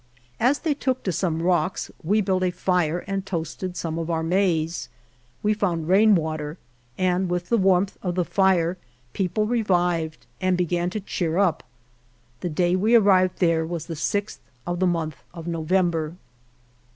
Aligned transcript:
As 0.39 0.57
they 0.57 0.73
took 0.73 1.03
to 1.03 1.11
some 1.11 1.43
rocks, 1.43 1.91
we 2.03 2.21
built 2.21 2.41
a 2.41 2.49
fire 2.49 3.03
and 3.05 3.23
toasted 3.23 3.77
some 3.77 3.99
of 3.99 4.09
our 4.09 4.23
maize. 4.23 4.89
We 5.43 5.53
found 5.53 5.87
rain 5.89 6.15
water, 6.15 6.57
and 6.97 7.29
with 7.29 7.49
the 7.49 7.57
warmth 7.59 7.99
of 8.01 8.15
the 8.15 8.25
fire 8.25 8.79
people 9.13 9.45
revived 9.45 10.25
and 10.41 10.57
began 10.57 10.89
to 10.89 11.01
cheer 11.01 11.37
up. 11.37 11.61
The 12.39 12.49
day 12.49 12.75
we 12.75 12.95
arrived 12.95 13.37
there 13.37 13.63
was 13.63 13.85
the 13.85 13.95
sixth 13.95 14.41
of 14.65 14.79
the 14.79 14.87
month 14.87 15.17
of 15.35 15.45
November. 15.45 16.15